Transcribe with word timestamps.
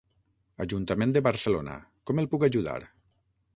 Ajuntament 0.65 1.13
de 1.17 1.23
Barcelona, 1.27 1.77
com 2.11 2.25
el 2.25 2.33
puc 2.35 2.49
ajudar? 2.51 2.79